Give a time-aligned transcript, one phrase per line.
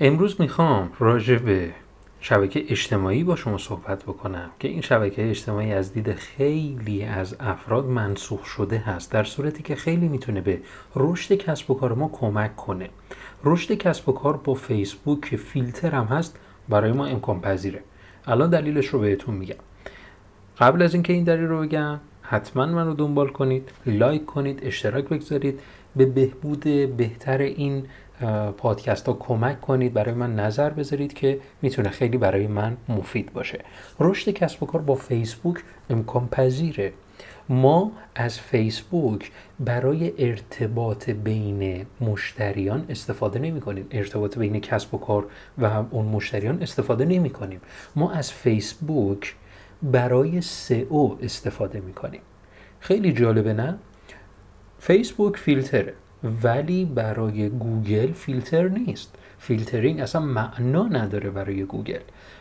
[0.00, 1.70] امروز می‌خوام راجع به
[2.20, 7.84] شبکه اجتماعی با شما صحبت بکنم که این شبکه اجتماعی از دید خیلی از افراد
[7.84, 10.60] منسوخ شده هست در صورتی که خیلی می‌تونه به
[10.96, 12.88] رشد کسب و کار ما کمک کنه.
[13.44, 17.80] رشد کسب و کار با فیسبوک که فیلتر هم هست برای ما امکان پذیره.
[18.26, 19.56] الان دلیلش رو بهتون میگم.
[20.58, 25.04] قبل از اینکه این دلیل رو بگم حتما من رو دنبال کنید لایک کنید اشتراک
[25.04, 25.60] بگذارید.
[25.96, 26.64] به بهبود
[26.96, 27.84] بهتر این
[28.56, 33.64] پادکست ها کمک کنید برای من نظر بذارید که می‌تونه خیلی برای من مفید باشه.
[34.00, 35.58] رشد کسب و کار با فیسبوک
[35.90, 36.92] امکان پذیره.
[37.48, 45.26] ما از فیسبوک برای ارتباط بین مشتریان استفاده نمی کنیم ارتباط بین کسب و کار
[45.58, 47.60] و اون مشتریان استفاده نمی کنیم
[47.96, 49.34] ما از فیسبوک
[49.82, 52.20] برای سئو استفاده می کنیم
[52.80, 53.78] خیلی جالبه نه؟
[54.78, 55.94] فیسبوک فیلتره.
[56.42, 59.14] ولی برای گوگل فیلتر نیست.
[59.38, 62.00] فیلترینگ اصلا معنا نداره برای گوگل.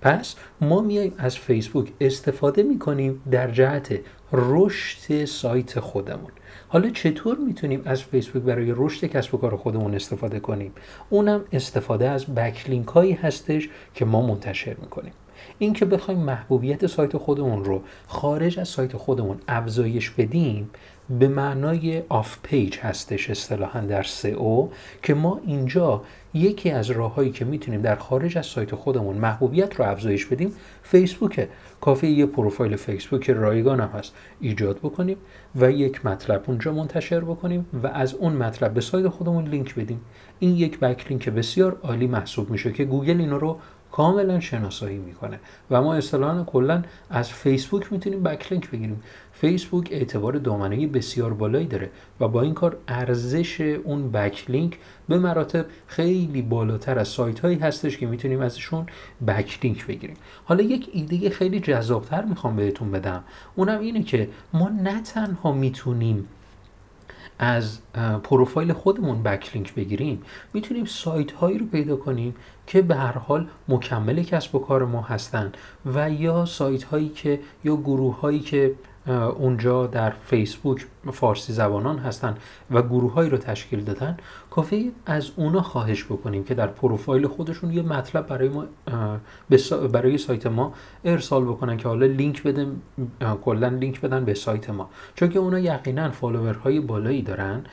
[0.00, 4.00] پس ما میایم از فیسبوک استفاده می‌کنیم در جهت
[4.32, 6.30] رشد سایت خودمون.
[6.68, 10.72] حالا چطور می‌تونیم از فیسبوک برای رشد کسب و کار خودمون استفاده کنیم؟
[11.10, 15.12] اونم استفاده از backlink هایی هستش که ما منتشر می‌کنیم.
[15.58, 20.70] اینکه بخوایم محبوبیت سایت خودمون رو خارج از سایت خودمون افزایش بدیم
[21.10, 26.02] به معنای off page هستش اصطلاحا در SEO که ما اینجا
[26.34, 31.48] یکی از راههایی که می‌تونیم در خارج از سایت خودمون محبوبیت رو افزایش بدیم فیسبوکه.
[31.80, 35.16] کافی یه پروفایل فیسبوک رایگان هم هست ایجاد بکنیم
[35.56, 40.00] و یک مطلب اونجا منتشر بکنیم و از اون مطلب به سایت خودمون لینک بدیم.
[40.38, 43.58] این یک backlink بسیار عالی محسوب میشه که گوگل اینو رو
[43.96, 45.40] کاملا شناسایی می‌کنه.
[45.70, 49.02] و ما اصطلاحا کلا از فیسبوک می‌تونیم بکلینک بگیریم.
[49.32, 51.90] فیسبوک اعتبار دامنه بسیار بالایی داره
[52.20, 57.98] و با این کار ارزش اون بکلینک به مراتب خیلی بالاتر از سایت هایی هستش
[57.98, 58.86] که می‌تونیم ازشون
[59.26, 60.16] بکلینک بگیریم.
[60.44, 63.24] حالا یک ایده خیلی جذابتر می‌خوام بهتون بدم.
[63.54, 66.28] اونم اینه که ما نه تنها می‌تونیم
[67.38, 67.78] از
[68.22, 72.34] پروفایل خودمون بکلینک بگیریم می‌تونیم سایت هایی رو پیدا کنیم
[72.66, 75.52] که به هر حال مکمل کسب و کار ما هستن
[75.94, 78.74] و یا سایت هایی که یا گروه هایی که
[79.38, 82.34] اونجا در فیسبوک فارسی زبانان هستن
[82.70, 84.16] و گروههایی رو تشکیل دادن.
[84.50, 88.64] کافی از اونا خواهش بکنیم که در پروفایل خودشون یه مطلب برای ما
[89.92, 90.74] برای سایت ما
[91.04, 92.76] ارسال بکنن که حالا لینک بدن
[93.44, 94.90] کلا لینک بدن به سایت ما.
[95.14, 97.64] چون که اونا یقینا follower های بالایی دارن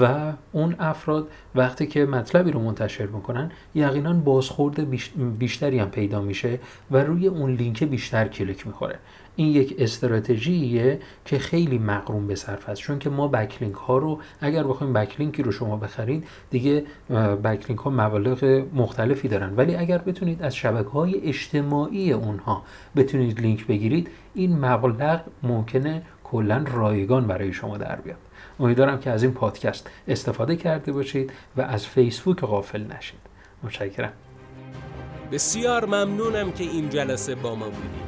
[0.00, 4.90] و اون افراد وقتی که مطلبی رو منتشر می‌کنن یقینا بازخورد
[5.38, 6.60] بیشتری هم پیدا میشه
[6.90, 8.98] و روی اون لینک بیشتر کلیک می‌خوره.
[9.36, 12.86] این یک استراتژیه که خیلی مقرون به صرفه است.
[12.86, 16.84] چون که ما backlink ها رو اگر بخوایم backlink ی رو شما بخرید دیگه
[17.44, 19.56] backlink ها مبالغ مختلفی دارن.
[19.56, 22.62] ولی اگر بتونید از شبکه های اجتماعی اونها
[22.96, 28.18] بتونید لینک بگیرید این مبلغ ممکنه کلا رایگان برای شما در بیاد.
[28.60, 33.20] امیدوارم که از این پادکست استفاده کرده باشید و از فیسبوک غافل نشید.
[33.62, 34.12] متشکرم.
[35.32, 38.07] بسیار ممنونم که این جلسه با ما بودید.